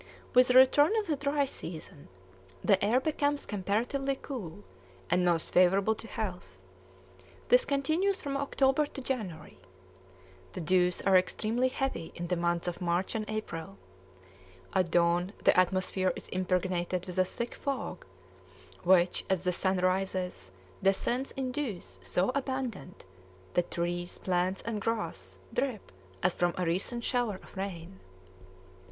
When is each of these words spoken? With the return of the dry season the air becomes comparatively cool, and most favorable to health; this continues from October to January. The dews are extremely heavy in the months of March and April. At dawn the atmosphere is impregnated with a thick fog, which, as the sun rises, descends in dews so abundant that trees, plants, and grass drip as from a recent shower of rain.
With 0.33 0.47
the 0.47 0.55
return 0.55 0.95
of 0.97 1.05
the 1.05 1.15
dry 1.15 1.45
season 1.45 2.07
the 2.63 2.83
air 2.83 2.99
becomes 2.99 3.45
comparatively 3.45 4.15
cool, 4.19 4.63
and 5.11 5.23
most 5.23 5.53
favorable 5.53 5.93
to 5.93 6.07
health; 6.07 6.59
this 7.49 7.65
continues 7.65 8.19
from 8.19 8.35
October 8.35 8.87
to 8.87 8.99
January. 9.03 9.59
The 10.53 10.61
dews 10.61 11.01
are 11.03 11.15
extremely 11.15 11.67
heavy 11.67 12.11
in 12.15 12.25
the 12.29 12.35
months 12.35 12.67
of 12.67 12.81
March 12.81 13.13
and 13.13 13.29
April. 13.29 13.77
At 14.73 14.89
dawn 14.89 15.33
the 15.43 15.55
atmosphere 15.55 16.11
is 16.15 16.27
impregnated 16.29 17.05
with 17.05 17.19
a 17.19 17.23
thick 17.23 17.53
fog, 17.53 18.03
which, 18.81 19.23
as 19.29 19.43
the 19.43 19.53
sun 19.53 19.77
rises, 19.77 20.49
descends 20.81 21.29
in 21.33 21.51
dews 21.51 21.99
so 22.01 22.31
abundant 22.33 23.05
that 23.53 23.69
trees, 23.69 24.17
plants, 24.17 24.63
and 24.63 24.81
grass 24.81 25.37
drip 25.53 25.91
as 26.23 26.33
from 26.33 26.55
a 26.57 26.65
recent 26.65 27.03
shower 27.03 27.35
of 27.35 27.55
rain. 27.55 27.99